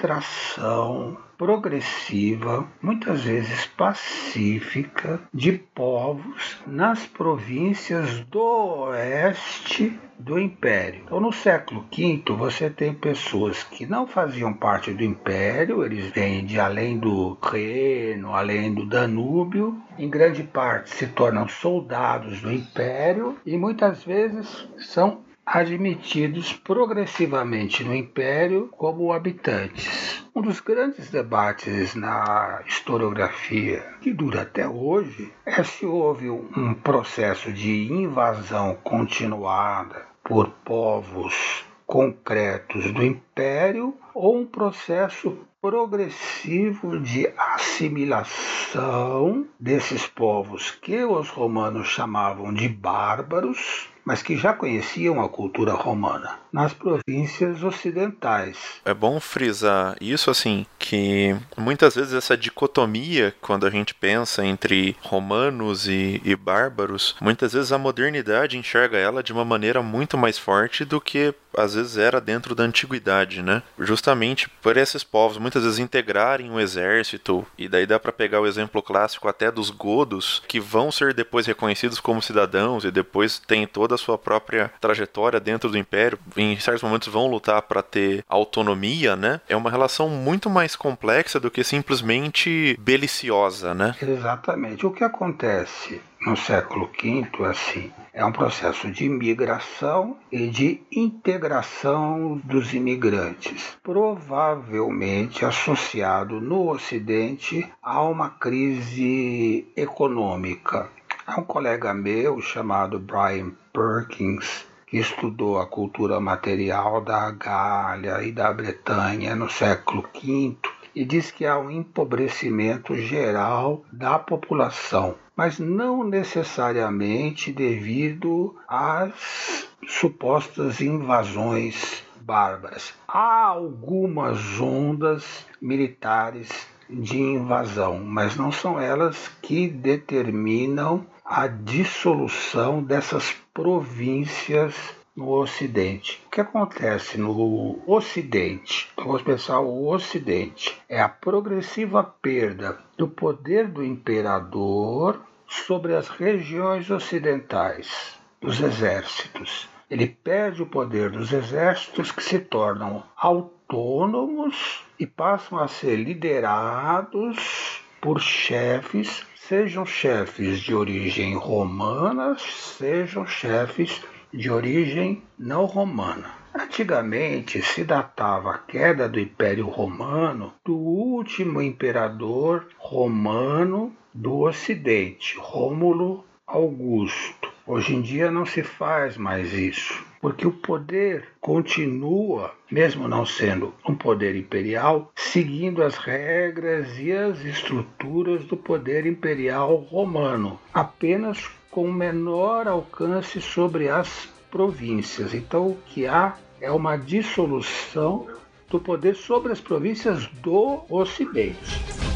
[1.44, 11.02] progressiva, muitas vezes pacífica, de povos nas províncias do oeste do Império.
[11.04, 16.46] Então, no século V, você tem pessoas que não faziam parte do Império, eles vêm
[16.46, 23.38] de além do Reno, além do Danúbio, em grande parte se tornam soldados do Império
[23.46, 30.24] e muitas vezes são admitidos progressivamente no Império como habitantes.
[30.34, 37.52] Um dos grandes debates na historiografia, que dura até hoje, é se houve um processo
[37.52, 50.08] de invasão continuada por povos concretos do Império ou um processo progressivo de assimilação desses
[50.08, 56.74] povos que os romanos chamavam de bárbaros mas que já conheciam a cultura romana nas
[56.74, 58.58] províncias ocidentais.
[58.86, 64.96] É bom frisar isso assim, que muitas vezes essa dicotomia, quando a gente pensa entre
[65.02, 70.38] romanos e, e bárbaros, muitas vezes a modernidade enxerga ela de uma maneira muito mais
[70.38, 73.62] forte do que às vezes era dentro da antiguidade, né?
[73.80, 78.48] Justamente por esses povos muitas vezes integrarem o exército, e daí dá para pegar o
[78.48, 83.66] exemplo clássico até dos godos, que vão ser depois reconhecidos como cidadãos e depois tem
[83.68, 88.24] toda a sua própria trajetória dentro do império, em certos momentos vão lutar para ter
[88.28, 89.42] autonomia, né?
[89.48, 93.96] É uma relação muito mais complexa do que simplesmente beliciosa, né?
[94.02, 94.86] Exatamente.
[94.86, 102.40] O que acontece no século V, assim, é um processo de migração e de integração
[102.44, 110.90] dos imigrantes, provavelmente associado no Ocidente a uma crise econômica.
[111.26, 118.32] Há um colega meu chamado Brian Perkins que estudou a cultura material da Gália e
[118.32, 120.56] da Bretanha no século V
[120.96, 130.80] e diz que há um empobrecimento geral da população mas não necessariamente devido às supostas
[130.80, 132.94] invasões bárbaras.
[133.08, 143.36] Há algumas ondas militares de invasão, mas não são elas que determinam a dissolução dessas
[143.54, 144.76] províncias
[145.16, 146.22] no Ocidente.
[146.26, 148.90] O que acontece no Ocidente?
[148.94, 150.82] Então, vamos pensar o Ocidente.
[150.90, 159.70] É a progressiva perda do poder do imperador sobre as regiões ocidentais dos exércitos.
[159.90, 167.84] Ele perde o poder dos exércitos que se tornam autônomos e passam a ser liderados
[168.02, 174.02] por chefes, sejam chefes de origem romana, sejam chefes
[174.34, 176.32] de origem não romana.
[176.56, 186.26] Antigamente se datava a queda do Império Romano do último imperador romano do Ocidente, Rômulo
[186.46, 187.52] Augusto.
[187.66, 190.04] Hoje em dia não se faz mais isso.
[190.24, 197.44] porque o poder continua, mesmo não sendo um poder imperial, seguindo as regras e as
[197.44, 205.34] estruturas do poder imperial romano, apenas com menor alcance sobre as províncias.
[205.34, 208.28] Então, o que há é uma dissolução
[208.70, 212.13] do poder sobre as províncias do Ocidente.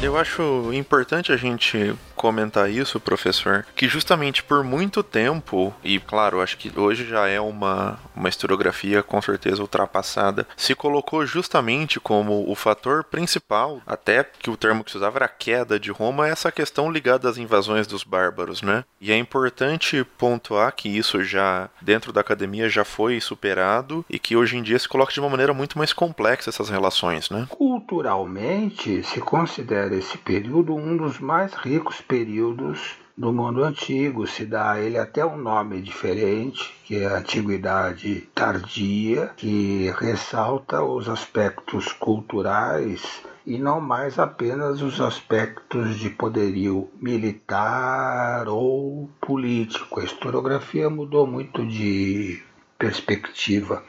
[0.00, 6.40] Eu acho importante a gente comentar isso, professor, que justamente por muito tempo, e claro,
[6.40, 12.50] acho que hoje já é uma, uma historiografia com certeza ultrapassada, se colocou justamente como
[12.50, 16.50] o fator principal, até que o termo que se usava era queda de Roma, essa
[16.50, 18.84] questão ligada às invasões dos bárbaros, né?
[19.00, 24.36] E é importante pontuar que isso já, dentro da academia, já foi superado e que
[24.36, 27.46] hoje em dia se coloca de uma maneira muito mais complexa essas relações, né?
[27.48, 34.26] Culturalmente, se considera esse período um dos mais ricos períodos do mundo antigo.
[34.26, 40.82] Se dá a ele até um nome diferente, que é a Antiguidade Tardia, que ressalta
[40.82, 50.00] os aspectos culturais e não mais apenas os aspectos de poderio militar ou político.
[50.00, 52.42] A historiografia mudou muito de
[52.78, 53.82] perspectiva.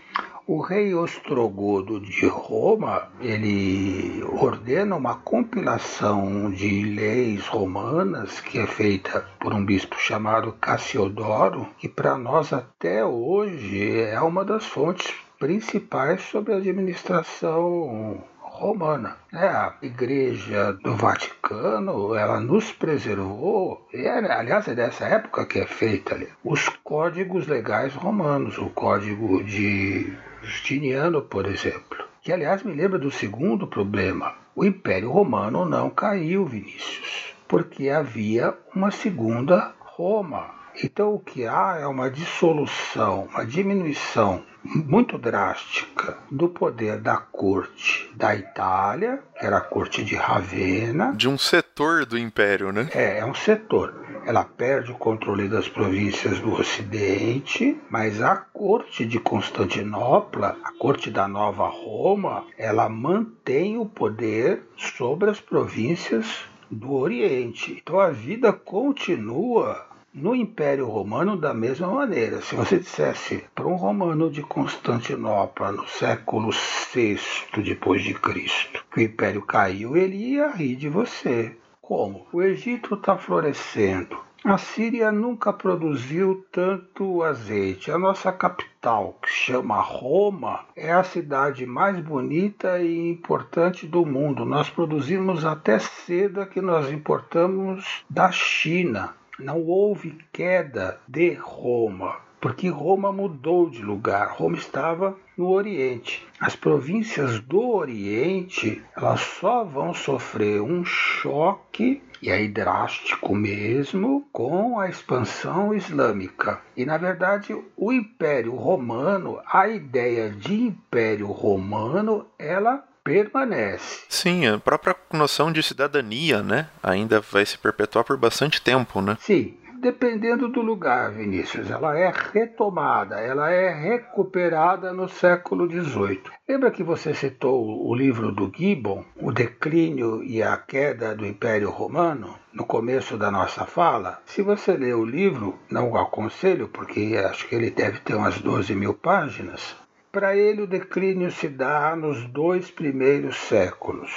[0.51, 9.23] O rei Ostrogodo de Roma, ele ordena uma compilação de leis romanas que é feita
[9.39, 16.23] por um bispo chamado Cassiodoro, que para nós até hoje é uma das fontes principais
[16.23, 19.17] sobre a administração romana.
[19.31, 25.59] É, a Igreja do Vaticano, ela nos preservou, e é, aliás é dessa época que
[25.59, 30.11] é feita ali, os códigos legais romanos, o código de
[30.41, 31.97] Justiniano, por exemplo.
[32.21, 34.35] Que, aliás, me lembra do segundo problema.
[34.55, 40.59] O Império Romano não caiu, Vinícius, porque havia uma segunda Roma.
[40.83, 48.09] Então, o que há é uma dissolução, uma diminuição muito drástica do poder da corte
[48.15, 51.13] da Itália, que era a corte de Ravenna.
[51.15, 52.89] De um setor do império, né?
[52.93, 53.98] É, é um setor.
[54.25, 61.09] Ela perde o controle das províncias do Ocidente, mas a corte de Constantinopla, a corte
[61.09, 67.79] da Nova Roma, ela mantém o poder sobre as províncias do Oriente.
[67.81, 73.75] Então a vida continua no Império Romano, da mesma maneira, se você dissesse para um
[73.75, 77.19] romano de Constantinopla no século VI
[77.63, 81.55] depois de Cristo que o Império caiu, ele ia rir de você.
[81.89, 82.27] Como?
[82.31, 84.15] O Egito está florescendo.
[84.43, 87.89] A Síria nunca produziu tanto azeite.
[87.89, 94.45] A nossa capital, que chama Roma, é a cidade mais bonita e importante do mundo.
[94.45, 99.15] Nós produzimos até seda que nós importamos da China.
[99.39, 104.35] Não houve queda de Roma, porque Roma mudou de lugar.
[104.37, 106.25] Roma estava no Oriente.
[106.39, 114.79] As províncias do Oriente, elas só vão sofrer um choque e aí drástico mesmo com
[114.79, 116.61] a expansão islâmica.
[116.75, 124.03] E na verdade, o Império Romano, a ideia de Império Romano, ela permanece.
[124.09, 129.17] Sim, a própria noção de cidadania, né, ainda vai se perpetuar por bastante tempo, né?
[129.21, 136.23] Sim, dependendo do lugar, Vinícius, ela é retomada, ela é recuperada no século XVIII.
[136.47, 141.69] Lembra que você citou o livro do Gibbon, O Declínio e a Queda do Império
[141.69, 144.21] Romano, no começo da nossa fala?
[144.25, 148.39] Se você ler o livro, não o aconselho, porque acho que ele deve ter umas
[148.39, 149.75] 12 mil páginas,
[150.11, 154.11] para ele, o declínio se dá nos dois primeiros séculos.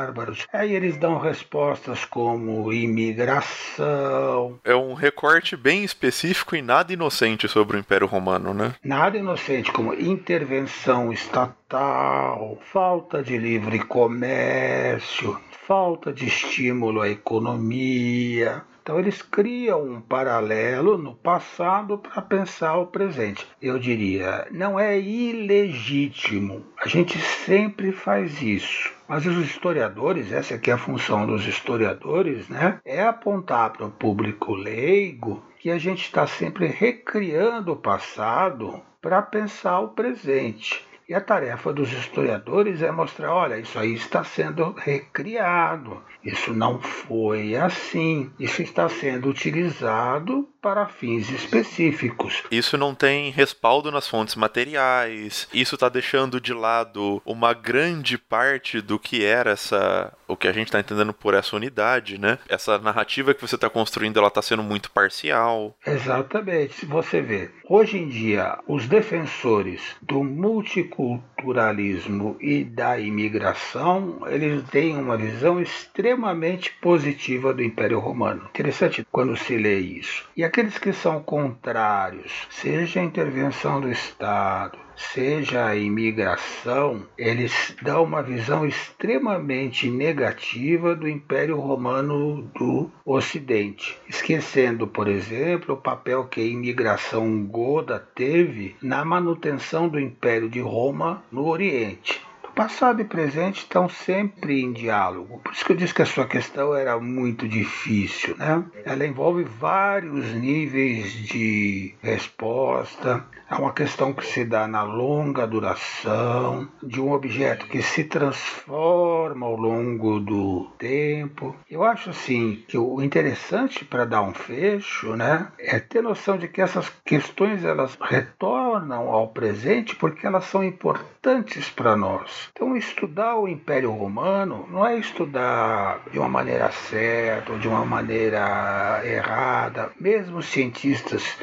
[0.00, 0.46] bárbaros.
[0.52, 4.58] Aí eles dão respostas como imigração.
[4.64, 8.74] É um recorte bem específico e nada inocente sobre o Império Romano, né?
[8.82, 18.64] Nada inocente, como intervenção estatal, falta de livre comércio, falta de estímulo à economia.
[18.82, 23.46] Então eles criam um paralelo no passado para pensar o presente.
[23.60, 26.64] Eu diria, não é ilegítimo.
[26.82, 28.89] A gente sempre faz isso.
[29.10, 32.78] Mas os historiadores, essa aqui é a função dos historiadores, né?
[32.84, 39.20] É apontar para o público leigo que a gente está sempre recriando o passado para
[39.20, 40.86] pensar o presente.
[41.08, 46.80] E a tarefa dos historiadores é mostrar: olha, isso aí está sendo recriado, isso não
[46.80, 52.42] foi assim, isso está sendo utilizado para fins específicos.
[52.50, 55.48] Isso não tem respaldo nas fontes materiais.
[55.52, 60.52] Isso está deixando de lado uma grande parte do que era essa, o que a
[60.52, 62.38] gente está entendendo por essa unidade, né?
[62.48, 65.76] Essa narrativa que você está construindo, ela está sendo muito parcial.
[65.86, 66.74] Exatamente.
[66.74, 74.96] Se você vê, hoje em dia, os defensores do multiculturalismo e da imigração, eles têm
[74.96, 78.48] uma visão extremamente positiva do Império Romano.
[78.50, 80.28] Interessante quando se lê isso.
[80.36, 88.02] E aqueles que são contrários, seja a intervenção do Estado, seja a imigração, eles dão
[88.02, 96.40] uma visão extremamente negativa do Império Romano do Ocidente, esquecendo, por exemplo, o papel que
[96.40, 102.20] a imigração goda teve na manutenção do Império de Roma no Oriente.
[102.60, 105.40] Passado e presente estão sempre em diálogo.
[105.42, 108.62] Por isso que eu disse que a sua questão era muito difícil, né?
[108.84, 113.24] Ela envolve vários níveis de resposta.
[113.50, 119.44] É uma questão que se dá na longa duração, de um objeto que se transforma
[119.44, 121.56] ao longo do tempo.
[121.68, 126.46] Eu acho assim que o interessante para dar um fecho, né, é ter noção de
[126.46, 132.50] que essas questões elas retornam ao presente porque elas são importantes para nós.
[132.52, 137.84] Então, estudar o Império Romano não é estudar de uma maneira certa ou de uma
[137.84, 139.90] maneira errada.
[139.98, 141.36] Mesmo cientistas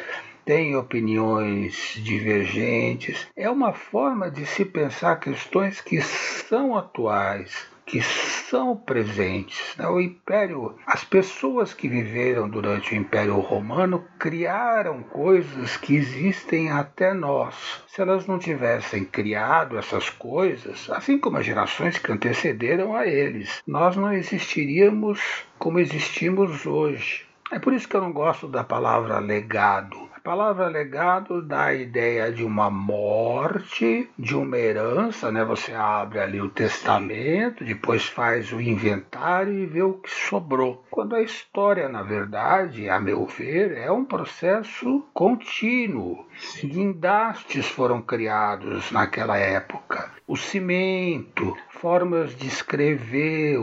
[0.47, 3.27] têm opiniões divergentes.
[3.35, 9.75] É uma forma de se pensar questões que são atuais, que são presentes.
[9.77, 9.85] Né?
[9.89, 17.13] O Império, as pessoas que viveram durante o Império Romano criaram coisas que existem até
[17.13, 17.83] nós.
[17.85, 23.61] Se elas não tivessem criado essas coisas, assim como as gerações que antecederam a eles,
[23.67, 25.19] nós não existiríamos
[25.59, 27.27] como existimos hoje.
[27.51, 32.29] É por isso que eu não gosto da palavra legado palavra legado dá a ideia
[32.33, 35.41] de uma morte, de uma herança, né?
[35.45, 40.83] Você abre ali o testamento, depois faz o inventário e vê o que sobrou.
[40.91, 46.25] Quando a história, na verdade, a meu ver, é um processo contínuo.
[46.61, 50.11] Guindastes foram criados naquela época.
[50.27, 53.59] O cimento, formas de escrever,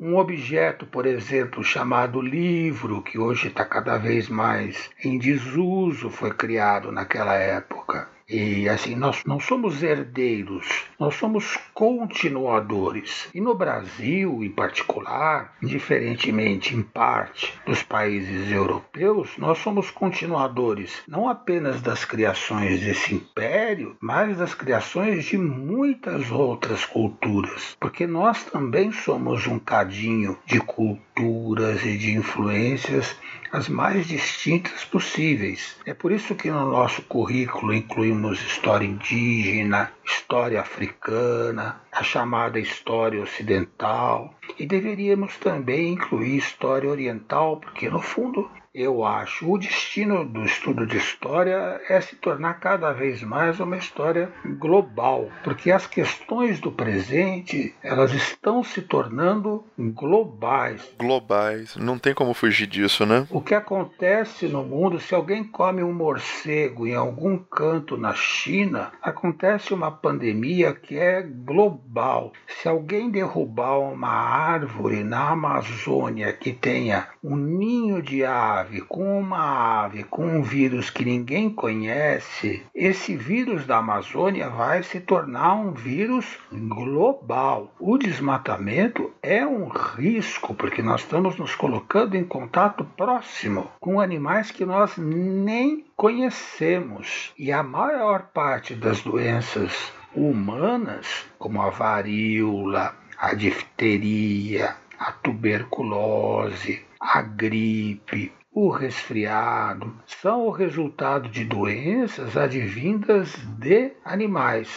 [0.00, 6.32] um objeto, por exemplo, chamado livro, que hoje está cada vez mais em desuso, foi
[6.32, 8.08] criado naquela época.
[8.30, 13.28] E assim, nós não somos herdeiros, nós somos continuadores.
[13.34, 21.28] E no Brasil, em particular, diferentemente em parte dos países europeus, nós somos continuadores não
[21.28, 27.76] apenas das criações desse império, mas das criações de muitas outras culturas.
[27.80, 33.16] Porque nós também somos um cadinho de culturas e de influências
[33.52, 35.76] as mais distintas possíveis.
[35.84, 43.22] É por isso que no nosso currículo incluímos história indígena, história africana, a chamada história
[43.22, 49.50] ocidental, e deveríamos também incluir história oriental, porque no fundo eu acho.
[49.50, 55.28] O destino do estudo de história é se tornar cada vez mais uma história global,
[55.42, 60.94] porque as questões do presente elas estão se tornando globais.
[60.98, 63.26] Globais, não tem como fugir disso, né?
[63.30, 68.92] O que acontece no mundo, se alguém come um morcego em algum canto na China,
[69.02, 72.32] acontece uma pandemia que é global.
[72.46, 79.84] Se alguém derrubar uma árvore na Amazônia que tenha um ninho de ave com uma
[79.84, 85.72] ave com um vírus que ninguém conhece, esse vírus da Amazônia vai se tornar um
[85.72, 87.72] vírus global.
[87.78, 94.50] O desmatamento é um risco, porque nós estamos nos colocando em contato próximo com animais
[94.50, 97.32] que nós nem conhecemos.
[97.38, 107.22] E a maior parte das doenças humanas, como a varíola, a difteria, a tuberculose, a
[107.22, 114.68] gripe, o resfriado são o resultado de doenças advindas de animais.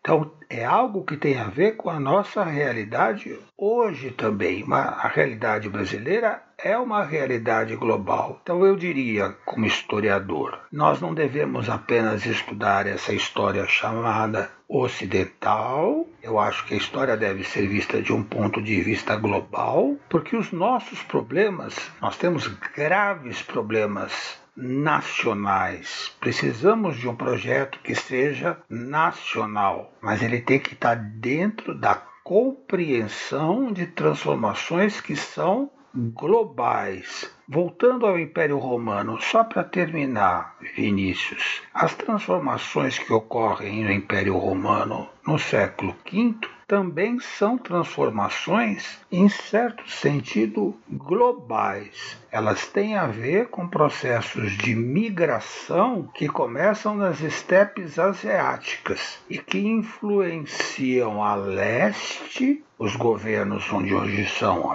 [0.00, 4.64] Então, é algo que tem a ver com a nossa realidade hoje também.
[4.70, 8.40] a realidade brasileira é uma realidade global.
[8.42, 16.06] Então eu diria, como historiador, nós não devemos apenas estudar essa história chamada ocidental.
[16.22, 20.36] Eu acho que a história deve ser vista de um ponto de vista global, porque
[20.36, 26.12] os nossos problemas, nós temos graves problemas nacionais.
[26.18, 31.94] Precisamos de um projeto que seja nacional, mas ele tem que estar dentro da
[32.24, 37.30] compreensão de transformações que são globais.
[37.48, 45.08] Voltando ao Império Romano, só para terminar, Vinícius, as transformações que ocorrem no Império Romano
[45.26, 46.34] no século V
[46.68, 52.18] também são transformações, em certo sentido, globais.
[52.30, 59.58] Elas têm a ver com processos de migração que começam nas estepes asiáticas e que
[59.58, 64.70] influenciam a leste os governos onde hoje são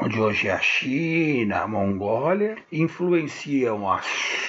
[0.00, 4.00] onde hoje é a China, a Mongólia, influenciam a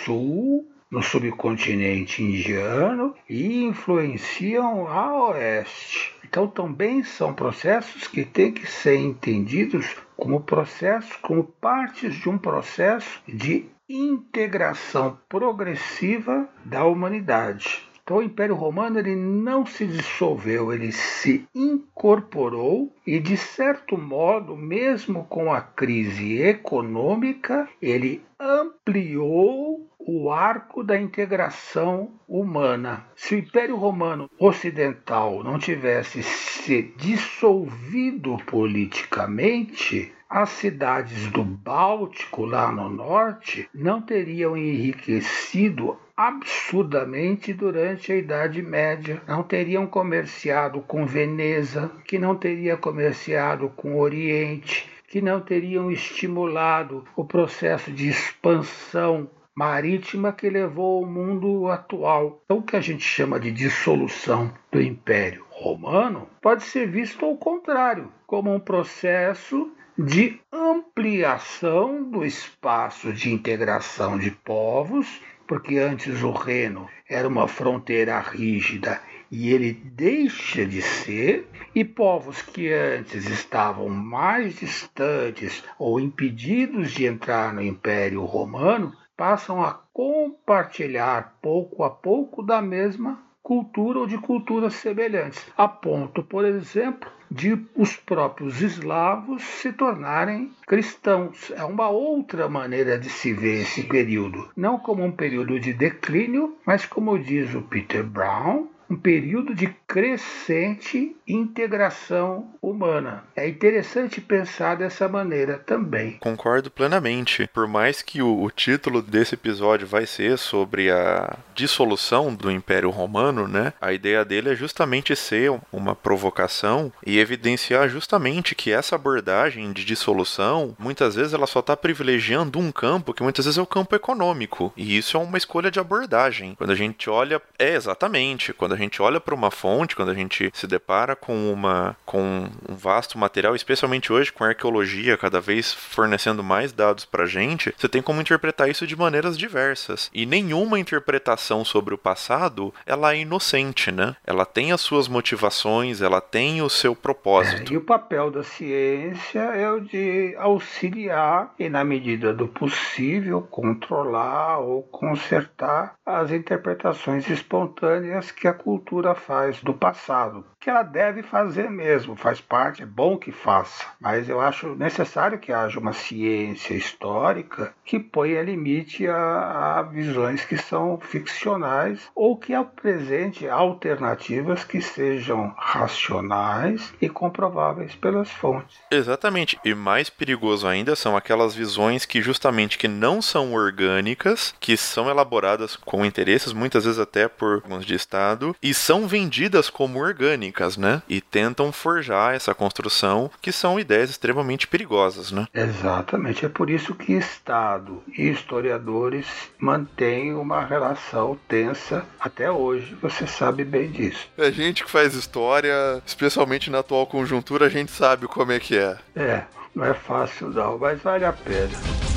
[0.06, 6.16] sul no subcontinente indiano e influenciam a oeste.
[6.24, 12.38] Então também são processos que têm que ser entendidos como processos, como partes de um
[12.38, 17.89] processo de integração progressiva da humanidade.
[18.10, 24.57] Então o Império Romano ele não se dissolveu, ele se incorporou e de certo modo,
[24.57, 33.05] mesmo com a crise econômica, ele ampliou o arco da integração humana.
[33.16, 42.72] Se o Império Romano Ocidental não tivesse se dissolvido politicamente, as cidades do Báltico, lá
[42.72, 49.22] no norte, não teriam enriquecido absurdamente durante a Idade Média.
[49.26, 55.89] Não teriam comerciado com Veneza, que não teria comerciado com o Oriente, que não teriam
[55.89, 62.41] estimulado o processo de expansão marítima que levou ao mundo atual.
[62.43, 67.38] Então, o que a gente chama de dissolução do Império Romano pode ser visto ao
[67.38, 76.32] contrário, como um processo de ampliação do espaço de integração de povos, porque antes o
[76.32, 83.89] Reno era uma fronteira rígida e ele deixa de ser, e povos que antes estavam
[83.89, 92.43] mais distantes ou impedidos de entrar no Império Romano passam a compartilhar pouco a pouco
[92.43, 99.44] da mesma cultura ou de culturas semelhantes, a ponto, por exemplo, de os próprios eslavos
[99.44, 101.52] se tornarem cristãos.
[101.56, 106.58] É uma outra maneira de se ver esse período, não como um período de declínio,
[106.66, 113.24] mas como diz o Peter Brown, um período de crescente integração humana.
[113.36, 116.18] É interessante pensar dessa maneira também.
[116.20, 117.48] Concordo plenamente.
[117.54, 122.90] Por mais que o, o, título desse episódio vai ser sobre a dissolução do Império
[122.90, 123.74] Romano, né?
[123.80, 129.86] A ideia dele é justamente ser uma provocação e evidenciar justamente que essa abordagem de
[129.86, 133.96] dissolução, muitas vezes ela só está privilegiando um campo que muitas vezes é o campo
[133.96, 134.74] econômico.
[134.76, 136.56] E isso é uma escolha de abordagem.
[136.56, 140.14] Quando a gente olha, é exatamente, quando a gente olha para uma fonte, quando a
[140.14, 145.40] gente se depara com uma com um vasto material, especialmente hoje com a arqueologia cada
[145.40, 150.10] vez fornecendo mais dados para a gente, você tem como interpretar isso de maneiras diversas.
[150.14, 154.16] E nenhuma interpretação sobre o passado ela é inocente, né?
[154.26, 157.72] Ela tem as suas motivações, ela tem o seu propósito.
[157.72, 163.42] É, e o papel da ciência é o de auxiliar e, na medida do possível,
[163.42, 171.24] controlar ou consertar as interpretações espontâneas que a cultura faz do passado, que ela deve
[171.24, 175.93] fazer mesmo, faz parte, é bom que faça, mas eu acho necessário que haja uma
[175.93, 184.64] ciência histórica que ponha limite a, a visões que são ficcionais ou que apresente alternativas
[184.64, 188.78] que sejam racionais e comprováveis pelas fontes.
[188.91, 194.76] Exatamente, e mais perigoso ainda são aquelas visões que justamente que não são orgânicas, que
[194.76, 199.99] são elaboradas com interesses, muitas vezes até por órgãos de Estado, e são vendidas como
[199.99, 201.02] orgânicas, né?
[201.08, 205.47] E tentam forjar essa construção, que são ideias extremamente perigosas, né?
[205.54, 206.45] Exatamente.
[206.45, 209.26] É por isso que Estado e historiadores
[209.58, 212.97] mantêm uma relação tensa até hoje.
[213.02, 214.28] Você sabe bem disso.
[214.38, 218.78] A gente que faz história, especialmente na atual conjuntura, a gente sabe como é que
[218.78, 218.97] é.
[219.16, 219.43] É,
[219.76, 222.09] não é fácil não, mas vale a pena.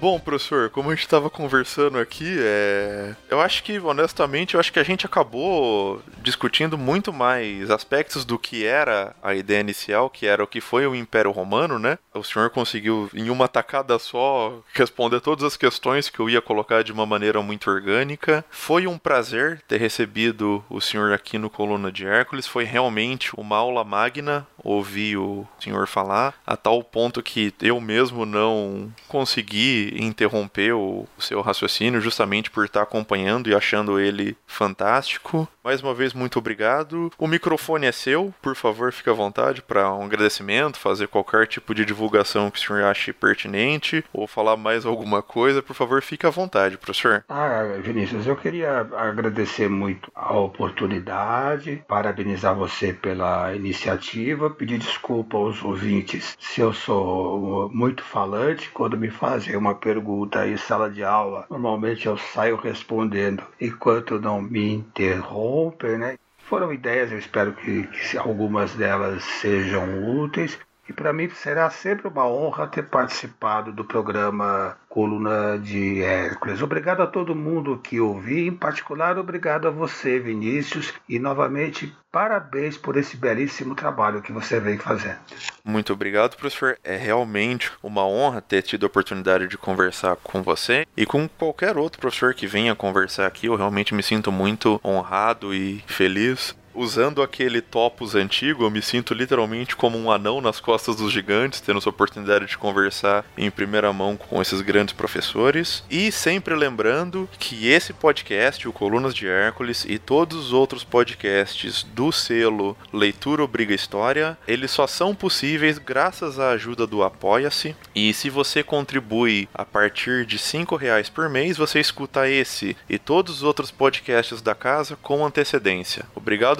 [0.00, 3.14] Bom, professor, como a gente estava conversando aqui, é...
[3.28, 8.38] eu acho que, honestamente, eu acho que a gente acabou discutindo muito mais aspectos do
[8.38, 11.98] que era a ideia inicial, que era o que foi o Império Romano, né?
[12.14, 16.82] O senhor conseguiu, em uma tacada só, responder todas as questões que eu ia colocar
[16.82, 18.42] de uma maneira muito orgânica.
[18.50, 22.46] Foi um prazer ter recebido o senhor aqui no Coluna de Hércules.
[22.46, 28.24] Foi realmente uma aula magna, ouvir o senhor falar, a tal ponto que eu mesmo
[28.24, 35.48] não consegui interromper o, o seu raciocínio, justamente por estar acompanhando e achando ele fantástico.
[35.62, 37.12] Mais uma vez, muito obrigado.
[37.18, 41.74] O microfone é seu, por favor, fique à vontade para um agradecimento, fazer qualquer tipo
[41.74, 46.26] de divulgação que o senhor ache pertinente ou falar mais alguma coisa, por favor, fique
[46.26, 47.24] à vontade, professor.
[47.28, 55.62] Ah, Vinícius, eu queria agradecer muito a oportunidade, parabenizar você pela iniciativa, pedir desculpa aos
[55.62, 61.46] ouvintes se eu sou muito falante quando me fazem uma pergunta em sala de aula.
[61.50, 66.16] Normalmente eu saio respondendo enquanto não me interrompem né?
[66.38, 70.58] Foram ideias, eu espero que, que algumas delas sejam úteis.
[70.90, 76.60] E para mim será sempre uma honra ter participado do programa Coluna de Hércules.
[76.60, 82.76] Obrigado a todo mundo que ouviu, em particular obrigado a você, Vinícius, e novamente parabéns
[82.76, 85.20] por esse belíssimo trabalho que você vem fazendo.
[85.64, 86.76] Muito obrigado, professor.
[86.82, 91.76] É realmente uma honra ter tido a oportunidade de conversar com você e com qualquer
[91.76, 93.46] outro professor que venha conversar aqui.
[93.46, 99.14] Eu realmente me sinto muito honrado e feliz usando aquele topos antigo, eu me sinto
[99.14, 103.92] literalmente como um anão nas costas dos gigantes, tendo essa oportunidade de conversar em primeira
[103.92, 105.84] mão com esses grandes professores.
[105.90, 111.82] E sempre lembrando que esse podcast, o Colunas de Hércules, e todos os outros podcasts
[111.82, 117.76] do selo Leitura Obriga História, eles só são possíveis graças à ajuda do Apoia-se.
[117.94, 122.98] E se você contribui a partir de cinco reais por mês, você escuta esse e
[122.98, 126.04] todos os outros podcasts da casa com antecedência.
[126.14, 126.59] Obrigado